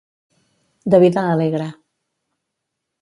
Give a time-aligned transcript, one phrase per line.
[0.93, 1.69] De vida alegre.